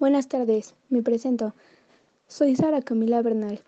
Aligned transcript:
Buenas 0.00 0.28
tardes, 0.28 0.74
me 0.88 1.02
presento. 1.02 1.54
Soy 2.26 2.56
Sara 2.56 2.80
Camila 2.80 3.20
Bernal, 3.20 3.60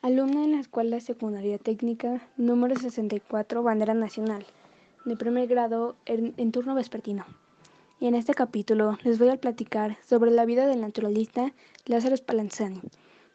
alumna 0.00 0.42
en 0.42 0.52
la 0.52 0.60
Escuela 0.60 1.00
Secundaria 1.00 1.58
Técnica 1.58 2.26
número 2.38 2.76
64 2.76 3.62
Bandera 3.62 3.92
Nacional, 3.92 4.46
de 5.04 5.18
primer 5.18 5.46
grado 5.48 5.94
en, 6.06 6.50
turno 6.50 6.74
vespertino. 6.74 7.26
Y 8.00 8.06
en 8.06 8.14
este 8.14 8.32
capítulo 8.32 8.96
les 9.04 9.18
voy 9.18 9.28
a 9.28 9.36
platicar 9.36 9.98
sobre 10.02 10.30
la 10.30 10.46
vida 10.46 10.66
del 10.66 10.80
naturalista 10.80 11.52
Lázaro 11.84 12.16
Spallanzani, 12.16 12.80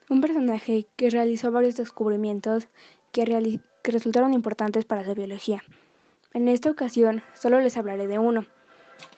un 0.10 0.19
personaje 0.19 0.87
que 0.96 1.11
realizó 1.11 1.51
varios 1.51 1.75
descubrimientos 1.75 2.69
que, 3.11 3.60
que 3.83 3.92
resultaron 3.92 4.33
importantes 4.33 4.86
para 4.86 5.05
la 5.05 5.14
biología. 5.14 5.61
En 6.33 6.47
esta 6.47 6.71
ocasión 6.71 7.21
solo 7.36 7.60
les 7.60 7.78
hablaré 7.78 8.07
de 8.07 8.18
uno 8.18 8.47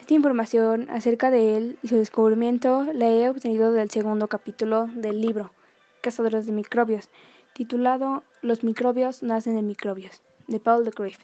esta 0.03 0.15
información 0.15 0.89
acerca 0.89 1.31
de 1.31 1.55
él 1.55 1.79
y 1.81 1.87
su 1.87 1.95
descubrimiento 1.95 2.83
la 2.93 3.07
he 3.07 3.29
obtenido 3.29 3.71
del 3.71 3.89
segundo 3.89 4.27
capítulo 4.27 4.87
del 4.87 5.21
libro 5.21 5.53
Cazadores 6.01 6.45
de 6.45 6.51
Microbios, 6.51 7.09
titulado 7.53 8.23
Los 8.41 8.65
microbios 8.65 9.23
nacen 9.23 9.55
de 9.55 9.61
microbios, 9.61 10.21
de 10.47 10.59
Paul 10.59 10.83
de 10.83 10.91
Grief. 10.91 11.17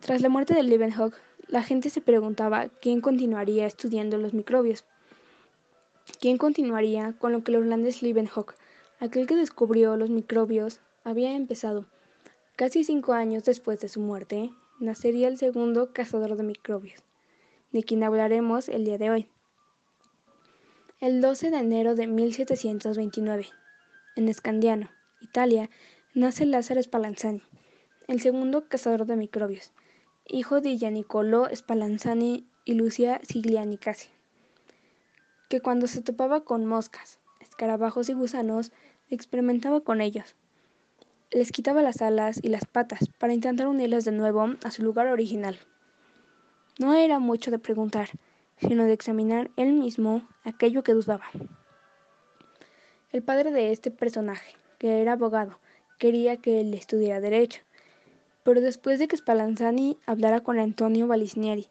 Tras 0.00 0.22
la 0.22 0.30
muerte 0.30 0.54
de 0.54 0.62
Leeuwenhoek, 0.62 1.14
la 1.46 1.62
gente 1.62 1.90
se 1.90 2.00
preguntaba 2.00 2.68
quién 2.80 3.02
continuaría 3.02 3.66
estudiando 3.66 4.16
los 4.16 4.32
microbios. 4.32 4.84
¿Quién 6.20 6.38
continuaría 6.38 7.12
con 7.18 7.32
lo 7.32 7.44
que 7.44 7.52
los 7.52 7.66
grandes 7.66 8.02
Leeuwenhoek, 8.02 8.54
aquel 8.98 9.26
que 9.26 9.36
descubrió 9.36 9.96
los 9.98 10.08
microbios, 10.08 10.80
había 11.04 11.36
empezado? 11.36 11.84
Casi 12.56 12.82
cinco 12.82 13.12
años 13.12 13.44
después 13.44 13.78
de 13.80 13.90
su 13.90 14.00
muerte, 14.00 14.50
nacería 14.80 15.28
el 15.28 15.36
segundo 15.36 15.92
cazador 15.92 16.34
de 16.36 16.42
microbios 16.44 17.02
de 17.72 17.82
quien 17.82 18.04
hablaremos 18.04 18.68
el 18.68 18.84
día 18.84 18.98
de 18.98 19.10
hoy. 19.10 19.28
El 21.00 21.20
12 21.20 21.50
de 21.50 21.58
enero 21.58 21.94
de 21.94 22.06
1729, 22.06 23.48
en 24.16 24.28
Escandiano, 24.28 24.90
Italia, 25.20 25.70
nace 26.14 26.46
Lázaro 26.46 26.82
Spallanzani, 26.82 27.42
el 28.06 28.20
segundo 28.20 28.68
cazador 28.68 29.06
de 29.06 29.16
microbios, 29.16 29.72
hijo 30.26 30.60
de 30.60 30.76
Giannicolo 30.76 31.48
Spallanzani 31.54 32.46
y 32.64 32.74
Lucia 32.74 33.20
Siglianicasi, 33.24 34.10
que 35.48 35.60
cuando 35.60 35.86
se 35.86 36.02
topaba 36.02 36.44
con 36.44 36.66
moscas, 36.66 37.18
escarabajos 37.40 38.08
y 38.08 38.12
gusanos, 38.12 38.70
experimentaba 39.08 39.80
con 39.80 40.00
ellos. 40.00 40.36
Les 41.30 41.50
quitaba 41.50 41.82
las 41.82 42.02
alas 42.02 42.38
y 42.42 42.48
las 42.48 42.66
patas 42.66 43.08
para 43.18 43.32
intentar 43.32 43.66
unirlas 43.66 44.04
de 44.04 44.12
nuevo 44.12 44.54
a 44.62 44.70
su 44.70 44.82
lugar 44.82 45.08
original. 45.08 45.58
No 46.78 46.94
era 46.94 47.18
mucho 47.18 47.50
de 47.50 47.58
preguntar, 47.58 48.08
sino 48.58 48.84
de 48.84 48.94
examinar 48.94 49.50
él 49.56 49.74
mismo 49.74 50.26
aquello 50.42 50.82
que 50.82 50.94
dudaba. 50.94 51.26
El 53.10 53.22
padre 53.22 53.50
de 53.50 53.72
este 53.72 53.90
personaje, 53.90 54.56
que 54.78 55.02
era 55.02 55.12
abogado, 55.12 55.58
quería 55.98 56.38
que 56.38 56.60
él 56.60 56.72
estudiara 56.72 57.20
derecho, 57.20 57.60
pero 58.42 58.62
después 58.62 58.98
de 58.98 59.06
que 59.06 59.18
Spallanzani 59.18 59.98
hablara 60.06 60.40
con 60.40 60.58
Antonio 60.58 61.06
Valisnieri 61.06 61.68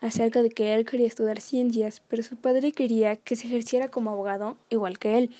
acerca 0.00 0.40
de 0.40 0.50
que 0.50 0.74
él 0.74 0.84
quería 0.84 1.08
estudiar 1.08 1.40
ciencias, 1.40 2.00
pero 2.06 2.22
su 2.22 2.36
padre 2.36 2.70
quería 2.70 3.16
que 3.16 3.34
se 3.34 3.48
ejerciera 3.48 3.88
como 3.88 4.10
abogado 4.10 4.56
igual 4.70 4.98
que 4.98 5.18
él. 5.18 5.34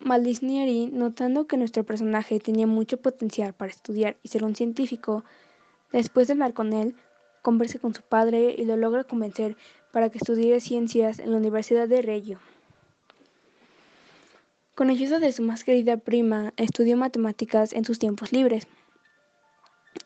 Valisnieri, 0.00 0.90
notando 0.92 1.46
que 1.46 1.56
nuestro 1.56 1.84
personaje 1.84 2.40
tenía 2.40 2.66
mucho 2.66 2.98
potencial 2.98 3.54
para 3.54 3.70
estudiar 3.70 4.16
y 4.22 4.28
ser 4.28 4.44
un 4.44 4.54
científico, 4.54 5.24
después 5.92 6.26
de 6.26 6.34
hablar 6.34 6.52
con 6.52 6.74
él, 6.74 6.94
conversa 7.44 7.78
con 7.78 7.94
su 7.94 8.00
padre 8.00 8.56
y 8.56 8.64
lo 8.64 8.78
logra 8.78 9.04
convencer 9.04 9.54
para 9.92 10.08
que 10.08 10.16
estudie 10.16 10.58
ciencias 10.60 11.18
en 11.18 11.30
la 11.30 11.36
Universidad 11.36 11.86
de 11.86 12.00
Reggio. 12.00 12.40
Con 14.74 14.88
ayuda 14.88 15.18
de 15.18 15.30
su 15.30 15.42
más 15.42 15.62
querida 15.62 15.98
prima, 15.98 16.54
estudió 16.56 16.96
matemáticas 16.96 17.74
en 17.74 17.84
sus 17.84 17.98
tiempos 17.98 18.32
libres. 18.32 18.66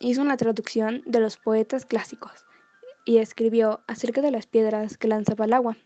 Hizo 0.00 0.20
una 0.20 0.36
traducción 0.36 1.02
de 1.06 1.20
los 1.20 1.36
poetas 1.36 1.86
clásicos 1.86 2.44
y 3.04 3.18
escribió 3.18 3.80
acerca 3.86 4.20
de 4.20 4.32
las 4.32 4.46
piedras 4.46 4.98
que 4.98 5.06
lanzaba 5.06 5.44
el 5.44 5.52
agua. 5.52 5.76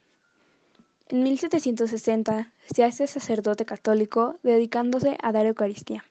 En 1.08 1.22
1760 1.22 2.50
se 2.74 2.82
hace 2.82 3.06
sacerdote 3.06 3.66
católico 3.66 4.38
dedicándose 4.42 5.18
a 5.22 5.32
dar 5.32 5.44
Eucaristía. 5.44 6.02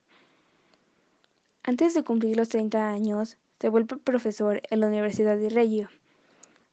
Antes 1.63 1.95
de 1.95 2.03
cumplir 2.03 2.37
los 2.37 2.49
30 2.49 2.89
años, 2.89 3.37
se 3.61 3.69
vuelve 3.69 3.97
profesor 3.97 4.59
en 4.71 4.79
la 4.79 4.87
Universidad 4.87 5.37
de 5.37 5.49
Reggio, 5.49 5.89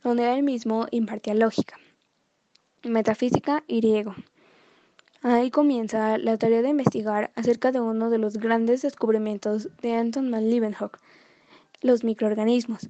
donde 0.02 0.32
él 0.32 0.42
mismo 0.42 0.86
impartía 0.90 1.34
lógica, 1.34 1.76
metafísica 2.82 3.62
y 3.66 3.80
griego. 3.80 4.14
Ahí 5.20 5.50
comienza 5.50 6.16
la 6.16 6.38
tarea 6.38 6.62
de 6.62 6.70
investigar 6.70 7.30
acerca 7.34 7.72
de 7.72 7.80
uno 7.80 8.08
de 8.08 8.16
los 8.16 8.38
grandes 8.38 8.80
descubrimientos 8.80 9.68
de 9.82 9.96
Anton 9.96 10.30
van 10.30 10.48
Leeuwenhoek, 10.48 10.98
los 11.82 12.04
microorganismos, 12.04 12.88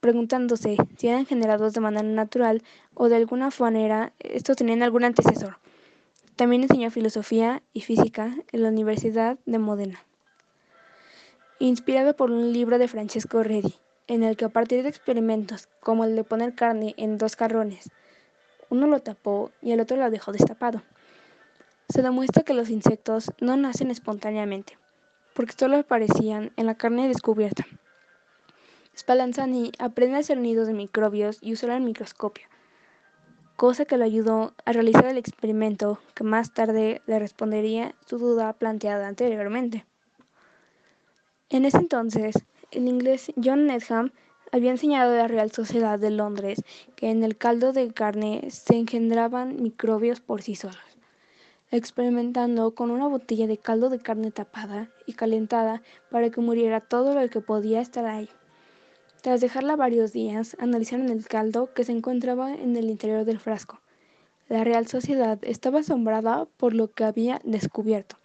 preguntándose 0.00 0.78
si 0.96 1.08
eran 1.08 1.26
generados 1.26 1.74
de 1.74 1.80
manera 1.80 2.08
natural 2.08 2.62
o 2.94 3.10
de 3.10 3.16
alguna 3.16 3.50
manera 3.58 4.14
estos 4.18 4.56
tenían 4.56 4.82
algún 4.82 5.04
antecesor. 5.04 5.58
También 6.36 6.62
enseñó 6.62 6.90
filosofía 6.90 7.62
y 7.74 7.82
física 7.82 8.34
en 8.52 8.62
la 8.62 8.70
Universidad 8.70 9.38
de 9.44 9.58
Modena 9.58 10.05
inspirado 11.58 12.14
por 12.14 12.30
un 12.30 12.52
libro 12.52 12.78
de 12.78 12.86
Francesco 12.86 13.42
Redi, 13.42 13.74
en 14.08 14.22
el 14.22 14.36
que 14.36 14.44
a 14.44 14.50
partir 14.50 14.82
de 14.82 14.90
experimentos 14.90 15.68
como 15.80 16.04
el 16.04 16.14
de 16.14 16.22
poner 16.22 16.54
carne 16.54 16.94
en 16.98 17.16
dos 17.16 17.34
carrones, 17.34 17.90
uno 18.68 18.86
lo 18.86 19.00
tapó 19.00 19.52
y 19.62 19.72
el 19.72 19.80
otro 19.80 19.96
lo 19.96 20.10
dejó 20.10 20.32
destapado. 20.32 20.82
Se 21.88 22.02
demuestra 22.02 22.42
que 22.42 22.52
los 22.52 22.68
insectos 22.68 23.32
no 23.40 23.56
nacen 23.56 23.90
espontáneamente, 23.90 24.76
porque 25.34 25.54
solo 25.56 25.78
aparecían 25.78 26.52
en 26.56 26.66
la 26.66 26.74
carne 26.74 27.08
descubierta. 27.08 27.64
Spallanzani 28.96 29.72
aprende 29.78 30.16
a 30.16 30.20
hacer 30.20 30.38
nidos 30.38 30.66
de 30.66 30.74
microbios 30.74 31.38
y 31.40 31.52
usar 31.52 31.70
el 31.70 31.82
microscopio, 31.82 32.46
cosa 33.56 33.86
que 33.86 33.96
lo 33.96 34.04
ayudó 34.04 34.54
a 34.66 34.72
realizar 34.72 35.06
el 35.06 35.16
experimento 35.16 36.00
que 36.14 36.24
más 36.24 36.52
tarde 36.52 37.00
le 37.06 37.18
respondería 37.18 37.94
su 38.06 38.18
duda 38.18 38.52
planteada 38.52 39.08
anteriormente. 39.08 39.86
En 41.48 41.64
ese 41.64 41.76
entonces, 41.76 42.34
el 42.72 42.88
inglés 42.88 43.32
John 43.42 43.66
Needham 43.66 44.10
había 44.50 44.72
enseñado 44.72 45.12
a 45.12 45.16
la 45.16 45.28
Real 45.28 45.52
Sociedad 45.52 45.96
de 45.96 46.10
Londres 46.10 46.60
que 46.96 47.08
en 47.08 47.22
el 47.22 47.36
caldo 47.36 47.72
de 47.72 47.92
carne 47.92 48.50
se 48.50 48.74
engendraban 48.74 49.62
microbios 49.62 50.20
por 50.20 50.42
sí 50.42 50.56
solos. 50.56 50.80
Experimentando 51.70 52.74
con 52.74 52.90
una 52.90 53.06
botella 53.06 53.46
de 53.46 53.58
caldo 53.58 53.90
de 53.90 54.00
carne 54.00 54.32
tapada 54.32 54.90
y 55.06 55.12
calentada 55.12 55.82
para 56.10 56.30
que 56.30 56.40
muriera 56.40 56.80
todo 56.80 57.14
lo 57.14 57.28
que 57.30 57.40
podía 57.40 57.80
estar 57.80 58.06
ahí. 58.06 58.28
Tras 59.22 59.40
dejarla 59.40 59.76
varios 59.76 60.12
días, 60.12 60.56
analizaron 60.58 61.10
el 61.10 61.28
caldo 61.28 61.72
que 61.74 61.84
se 61.84 61.92
encontraba 61.92 62.54
en 62.54 62.76
el 62.76 62.90
interior 62.90 63.24
del 63.24 63.38
frasco. 63.38 63.80
La 64.48 64.64
Real 64.64 64.88
Sociedad 64.88 65.38
estaba 65.42 65.78
asombrada 65.78 66.46
por 66.56 66.74
lo 66.74 66.90
que 66.92 67.04
había 67.04 67.40
descubierto 67.44 68.16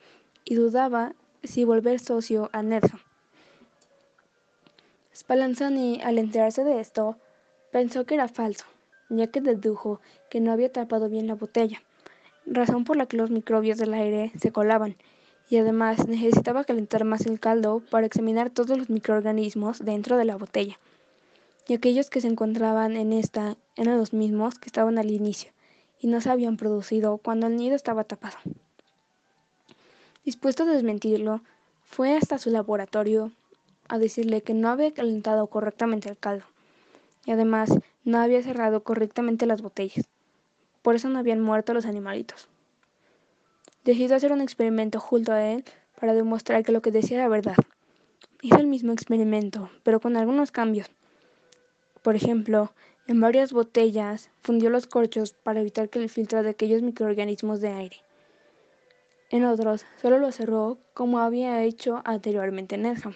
y 0.43 0.55
dudaba 0.55 1.13
si 1.43 1.65
volver 1.65 1.99
socio 1.99 2.49
a 2.51 2.63
Needham. 2.63 2.99
Spallanzani, 5.13 6.01
al 6.01 6.17
enterarse 6.17 6.63
de 6.63 6.79
esto, 6.79 7.17
pensó 7.71 8.05
que 8.05 8.15
era 8.15 8.27
falso, 8.27 8.65
ya 9.09 9.27
que 9.27 9.41
dedujo 9.41 9.99
que 10.29 10.39
no 10.39 10.51
había 10.51 10.71
tapado 10.71 11.09
bien 11.09 11.27
la 11.27 11.35
botella, 11.35 11.81
razón 12.45 12.85
por 12.85 12.95
la 12.95 13.05
que 13.05 13.17
los 13.17 13.29
microbios 13.29 13.77
del 13.77 13.93
aire 13.93 14.31
se 14.39 14.51
colaban, 14.51 14.95
y 15.49 15.57
además 15.57 16.07
necesitaba 16.07 16.63
calentar 16.63 17.03
más 17.03 17.25
el 17.25 17.39
caldo 17.39 17.81
para 17.91 18.05
examinar 18.05 18.51
todos 18.51 18.77
los 18.77 18.89
microorganismos 18.89 19.79
dentro 19.79 20.15
de 20.15 20.25
la 20.25 20.37
botella, 20.37 20.79
y 21.67 21.73
aquellos 21.73 22.09
que 22.09 22.21
se 22.21 22.27
encontraban 22.27 22.95
en 22.95 23.11
esta 23.11 23.57
eran 23.75 23.97
los 23.97 24.13
mismos 24.13 24.59
que 24.59 24.67
estaban 24.67 24.97
al 24.97 25.11
inicio, 25.11 25.51
y 25.99 26.07
no 26.07 26.21
se 26.21 26.29
habían 26.29 26.55
producido 26.55 27.17
cuando 27.17 27.47
el 27.47 27.57
nido 27.57 27.75
estaba 27.75 28.05
tapado. 28.05 28.37
Dispuesto 30.23 30.63
a 30.63 30.67
desmentirlo, 30.67 31.41
fue 31.83 32.15
hasta 32.15 32.37
su 32.37 32.49
laboratorio 32.49 33.31
a 33.91 33.99
decirle 33.99 34.41
que 34.41 34.53
no 34.53 34.69
había 34.69 34.93
calentado 34.93 35.47
correctamente 35.47 36.07
el 36.07 36.17
caldo 36.17 36.45
y 37.25 37.31
además 37.31 37.69
no 38.05 38.19
había 38.19 38.41
cerrado 38.41 38.83
correctamente 38.83 39.45
las 39.45 39.61
botellas. 39.61 40.09
Por 40.81 40.95
eso 40.95 41.09
no 41.09 41.19
habían 41.19 41.41
muerto 41.41 41.73
los 41.73 41.85
animalitos. 41.85 42.47
Decidió 43.83 44.15
hacer 44.15 44.31
un 44.31 44.41
experimento 44.41 44.99
junto 44.99 45.33
a 45.33 45.43
él 45.43 45.65
para 45.99 46.13
demostrar 46.13 46.63
que 46.63 46.71
lo 46.71 46.81
que 46.81 46.91
decía 46.91 47.17
era 47.17 47.27
verdad. 47.27 47.57
Hizo 48.41 48.57
el 48.57 48.67
mismo 48.67 48.93
experimento, 48.93 49.69
pero 49.83 49.99
con 49.99 50.15
algunos 50.15 50.51
cambios. 50.51 50.89
Por 52.01 52.15
ejemplo, 52.15 52.71
en 53.07 53.19
varias 53.19 53.51
botellas 53.51 54.29
fundió 54.41 54.69
los 54.69 54.87
corchos 54.87 55.33
para 55.33 55.59
evitar 55.59 55.89
que 55.89 55.99
el 55.99 56.09
filtro 56.09 56.43
de 56.43 56.51
aquellos 56.51 56.81
microorganismos 56.81 57.59
de 57.59 57.69
aire. 57.69 57.97
En 59.29 59.43
otros, 59.43 59.85
solo 60.01 60.17
lo 60.17 60.31
cerró 60.31 60.77
como 60.93 61.19
había 61.19 61.61
hecho 61.63 62.01
anteriormente 62.05 62.75
en 62.75 62.85
Edham. 62.85 63.15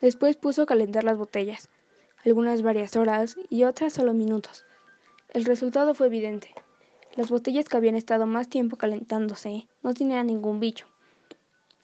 Después 0.00 0.36
puso 0.36 0.62
a 0.62 0.66
calentar 0.66 1.04
las 1.04 1.18
botellas, 1.18 1.68
algunas 2.24 2.62
varias 2.62 2.96
horas 2.96 3.36
y 3.48 3.64
otras 3.64 3.92
solo 3.92 4.14
minutos. 4.14 4.64
El 5.28 5.44
resultado 5.44 5.94
fue 5.94 6.06
evidente. 6.06 6.54
Las 7.16 7.28
botellas 7.28 7.66
que 7.66 7.76
habían 7.76 7.96
estado 7.96 8.26
más 8.26 8.48
tiempo 8.48 8.76
calentándose 8.76 9.66
no 9.82 9.92
tenían 9.94 10.28
ningún 10.28 10.58
bicho. 10.58 10.86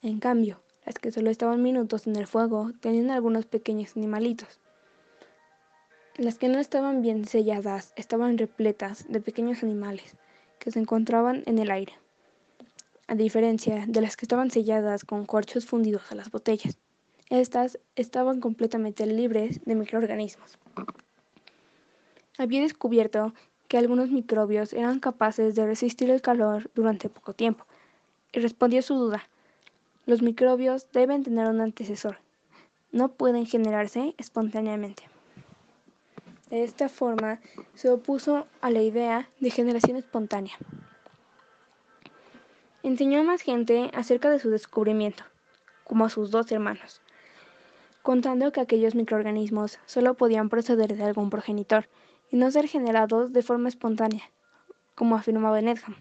En 0.01 0.19
cambio, 0.19 0.61
las 0.85 0.95
que 0.95 1.11
solo 1.11 1.29
estaban 1.29 1.61
minutos 1.61 2.07
en 2.07 2.15
el 2.15 2.27
fuego 2.27 2.71
tenían 2.79 3.11
algunos 3.11 3.45
pequeños 3.45 3.95
animalitos. 3.95 4.59
Las 6.15 6.39
que 6.39 6.47
no 6.47 6.59
estaban 6.59 7.01
bien 7.01 7.25
selladas 7.25 7.93
estaban 7.95 8.37
repletas 8.37 9.05
de 9.07 9.21
pequeños 9.21 9.61
animales 9.61 10.15
que 10.57 10.71
se 10.71 10.79
encontraban 10.79 11.43
en 11.45 11.59
el 11.59 11.69
aire, 11.69 11.93
a 13.07 13.13
diferencia 13.13 13.85
de 13.87 14.01
las 14.01 14.17
que 14.17 14.25
estaban 14.25 14.49
selladas 14.49 15.05
con 15.05 15.25
corchos 15.25 15.67
fundidos 15.67 16.11
a 16.11 16.15
las 16.15 16.31
botellas. 16.31 16.79
Estas 17.29 17.77
estaban 17.97 18.39
completamente 18.39 19.05
libres 19.05 19.59
de 19.65 19.75
microorganismos. 19.75 20.57
Había 22.37 22.61
descubierto 22.61 23.33
que 23.67 23.77
algunos 23.77 24.09
microbios 24.09 24.71
eran 24.71 25.01
capaces 25.01 25.53
de 25.53 25.65
resistir 25.65 26.09
el 26.09 26.21
calor 26.21 26.71
durante 26.73 27.09
poco 27.09 27.33
tiempo, 27.33 27.65
y 28.31 28.39
respondió 28.39 28.81
su 28.81 28.95
duda. 28.95 29.27
Los 30.05 30.21
microbios 30.21 30.89
deben 30.93 31.23
tener 31.23 31.49
un 31.49 31.59
antecesor. 31.59 32.19
No 32.93 33.09
pueden 33.09 33.45
generarse 33.45 34.15
espontáneamente. 34.17 35.03
De 36.49 36.63
esta 36.63 36.87
forma, 36.87 37.41
se 37.73 37.89
opuso 37.89 38.47
a 38.61 38.69
la 38.69 38.81
idea 38.81 39.29
de 39.41 39.49
generación 39.51 39.97
espontánea. 39.97 40.55
Enseñó 42.83 43.19
a 43.19 43.23
más 43.23 43.41
gente 43.41 43.91
acerca 43.93 44.29
de 44.29 44.39
su 44.39 44.49
descubrimiento, 44.49 45.25
como 45.83 46.05
a 46.05 46.09
sus 46.09 46.31
dos 46.31 46.49
hermanos, 46.53 47.01
contando 48.07 48.53
que 48.53 48.61
aquellos 48.61 48.95
microorganismos 48.95 49.79
solo 49.85 50.13
podían 50.13 50.47
proceder 50.47 50.95
de 50.95 51.03
algún 51.03 51.29
progenitor 51.29 51.89
y 52.31 52.37
no 52.37 52.49
ser 52.49 52.69
generados 52.69 53.33
de 53.33 53.43
forma 53.43 53.67
espontánea, 53.67 54.31
como 54.95 55.17
afirmaba 55.17 55.59
Nedham. 55.59 55.97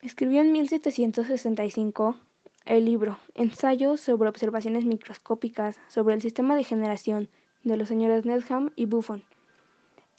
Escribió 0.00 0.40
en 0.40 0.50
1765 0.50 2.16
el 2.64 2.86
libro 2.86 3.20
Ensayos 3.36 4.00
sobre 4.00 4.28
observaciones 4.28 4.84
microscópicas 4.84 5.78
sobre 5.86 6.16
el 6.16 6.22
sistema 6.22 6.56
de 6.56 6.64
generación 6.64 7.28
de 7.62 7.76
los 7.76 7.86
señores 7.86 8.24
Nedham 8.24 8.70
y 8.74 8.86
Buffon, 8.86 9.22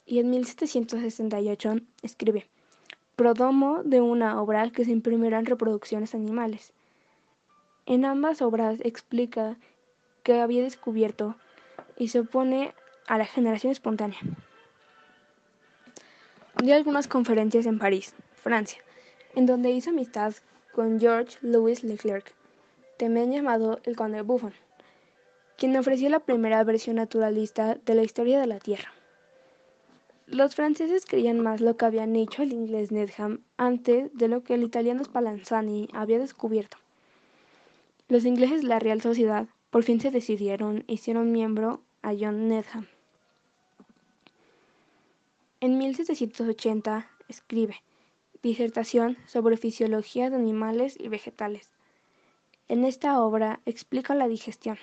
y 0.06 0.20
en 0.20 0.30
1768 0.30 1.74
escribe 2.00 2.48
Prodomo 3.14 3.82
de 3.82 4.00
una 4.00 4.40
obra 4.40 4.70
que 4.70 4.86
se 4.86 4.90
imprimirá 4.90 5.38
en 5.38 5.44
reproducciones 5.44 6.14
animales. 6.14 6.72
En 7.84 8.06
ambas 8.06 8.40
obras 8.40 8.78
explica 8.80 9.58
que 10.24 10.40
había 10.40 10.62
descubierto 10.64 11.36
y 11.96 12.08
se 12.08 12.20
opone 12.20 12.74
a 13.06 13.18
la 13.18 13.26
generación 13.26 13.70
espontánea. 13.70 14.18
Dio 16.62 16.74
algunas 16.74 17.06
conferencias 17.06 17.66
en 17.66 17.78
París, 17.78 18.14
Francia, 18.42 18.82
en 19.36 19.46
donde 19.46 19.70
hizo 19.70 19.90
amistad 19.90 20.34
con 20.72 20.98
George 20.98 21.38
Louis 21.42 21.84
Leclerc, 21.84 22.32
también 22.98 23.32
llamado 23.32 23.80
el 23.84 23.96
Conde 23.96 24.22
Buffon, 24.22 24.54
quien 25.56 25.76
ofreció 25.76 26.08
la 26.08 26.20
primera 26.20 26.64
versión 26.64 26.96
naturalista 26.96 27.76
de 27.76 27.94
la 27.94 28.02
historia 28.02 28.40
de 28.40 28.46
la 28.46 28.58
Tierra. 28.58 28.92
Los 30.26 30.54
franceses 30.54 31.04
creían 31.04 31.40
más 31.40 31.60
lo 31.60 31.76
que 31.76 31.84
habían 31.84 32.16
hecho 32.16 32.42
el 32.42 32.52
inglés 32.52 32.90
Nedham 32.90 33.44
antes 33.58 34.10
de 34.16 34.28
lo 34.28 34.42
que 34.42 34.54
el 34.54 34.62
italiano 34.62 35.04
Spallanzani 35.04 35.88
había 35.92 36.18
descubierto. 36.18 36.78
Los 38.08 38.24
ingleses 38.24 38.64
la 38.64 38.78
Real 38.78 39.02
Sociedad 39.02 39.46
por 39.74 39.82
fin 39.82 40.00
se 40.00 40.12
decidieron 40.12 40.84
hicieron 40.86 41.32
miembro 41.32 41.82
a 42.00 42.12
John 42.16 42.46
Nedham. 42.46 42.86
En 45.58 45.78
1780 45.78 47.10
escribe 47.26 47.82
disertación 48.40 49.18
sobre 49.26 49.56
fisiología 49.56 50.30
de 50.30 50.36
animales 50.36 50.94
y 50.96 51.08
vegetales. 51.08 51.72
En 52.68 52.84
esta 52.84 53.20
obra 53.20 53.58
explica 53.66 54.14
la 54.14 54.28
digestión. 54.28 54.78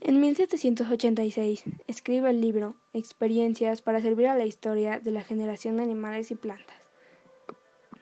En 0.00 0.22
1786 0.22 1.64
escribe 1.86 2.30
el 2.30 2.40
libro 2.40 2.76
Experiencias 2.94 3.82
para 3.82 4.00
servir 4.00 4.28
a 4.28 4.38
la 4.38 4.46
historia 4.46 5.00
de 5.00 5.10
la 5.10 5.22
generación 5.22 5.76
de 5.76 5.82
animales 5.82 6.30
y 6.30 6.34
plantas. 6.34 6.78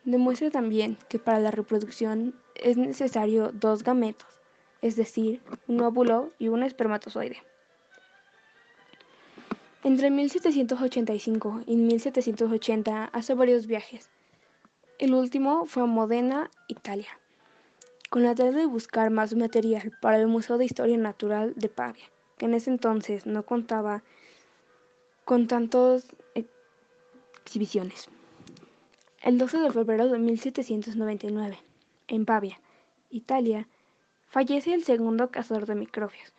Demuestra 0.05 0.53
también 0.53 0.99
que 1.09 1.19
para 1.19 1.41
la 1.41 1.50
reproducción 1.50 2.41
es 2.55 2.77
necesario 2.77 3.50
dos 3.50 3.83
gametos, 3.83 4.42
es 4.82 4.96
decir, 4.96 5.40
un 5.69 5.81
óvulo 5.81 6.32
y 6.38 6.49
un 6.49 6.62
espermatozoide. 6.62 7.38
Entre 9.84 10.11
1785 10.11 11.62
y 11.67 11.76
1780 11.76 13.06
hace 13.06 13.34
varios 13.34 13.67
viajes. 13.67 14.11
El 14.99 15.14
último 15.14 15.67
fue 15.67 15.82
a 15.84 15.87
Modena, 15.87 16.50
Italia, 16.69 17.19
con 18.11 18.23
la 18.23 18.34
tarea 18.34 18.52
de 18.52 18.67
buscar 18.67 19.11
más 19.11 19.34
material 19.34 19.93
para 20.00 20.19
el 20.19 20.26
Museo 20.26 20.58
de 20.58 20.67
Historia 20.67 20.96
Natural 20.99 21.55
de 21.56 21.69
Pavia, 21.69 22.05
que 22.37 22.46
en 22.46 22.55
ese 22.55 22.70
entonces 22.70 23.26
no 23.26 23.44
contaba 23.44 24.02
con 25.25 25.46
tantas 25.46 26.06
exhibiciones. 27.44 28.08
El 29.23 29.38
12 29.38 29.58
de 29.58 29.70
febrero 29.73 30.08
de 30.08 30.19
1799, 30.19 31.58
en 32.08 32.25
Pavia, 32.25 32.61
Italia, 33.11 33.69
fallece 34.32 34.73
el 34.73 34.82
segundo 34.82 35.31
cazador 35.31 35.67
de 35.67 35.75
microbios 35.75 36.32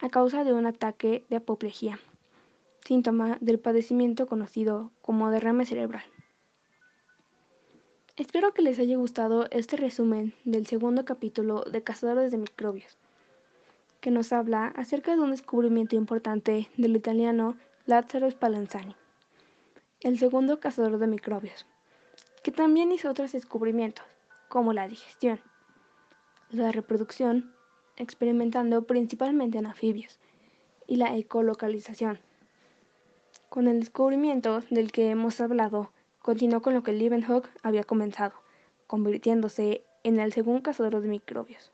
a 0.00 0.10
causa 0.10 0.44
de 0.44 0.52
un 0.52 0.66
ataque 0.66 1.24
de 1.30 1.36
apoplejía 1.36 1.98
síntoma 2.84 3.38
del 3.40 3.58
padecimiento 3.58 4.26
conocido 4.26 4.92
como 5.00 5.30
derrame 5.30 5.64
cerebral. 5.64 6.04
Espero 8.16 8.52
que 8.52 8.60
les 8.60 8.78
haya 8.78 8.98
gustado 8.98 9.46
este 9.50 9.78
resumen 9.78 10.34
del 10.44 10.66
segundo 10.66 11.06
capítulo 11.06 11.62
de 11.62 11.82
Cazadores 11.82 12.30
de 12.30 12.36
Microbios, 12.36 12.98
que 14.00 14.10
nos 14.10 14.34
habla 14.34 14.66
acerca 14.76 15.16
de 15.16 15.22
un 15.22 15.30
descubrimiento 15.30 15.96
importante 15.96 16.68
del 16.76 16.96
italiano 16.96 17.56
Lazzaro 17.86 18.30
Spallanzani, 18.30 18.94
el 20.00 20.18
segundo 20.18 20.60
cazador 20.60 20.98
de 20.98 21.06
microbios, 21.06 21.64
que 22.42 22.52
también 22.52 22.92
hizo 22.92 23.10
otros 23.10 23.32
descubrimientos, 23.32 24.04
como 24.48 24.74
la 24.74 24.86
digestión, 24.86 25.40
la 26.50 26.72
reproducción, 26.72 27.54
experimentando 27.96 28.82
principalmente 28.86 29.58
en 29.58 29.66
anfibios, 29.66 30.18
y 30.86 30.96
la 30.96 31.16
ecolocalización, 31.16 32.20
con 33.48 33.68
el 33.68 33.80
descubrimiento 33.80 34.62
del 34.70 34.92
que 34.92 35.10
hemos 35.10 35.40
hablado, 35.40 35.92
continuó 36.20 36.60
con 36.62 36.74
lo 36.74 36.82
que 36.82 36.92
Leeuwenhoek 36.92 37.48
había 37.62 37.84
comenzado, 37.84 38.34
convirtiéndose 38.86 39.84
en 40.02 40.20
el 40.20 40.32
segundo 40.32 40.62
cazador 40.62 41.00
de 41.00 41.08
microbios. 41.08 41.72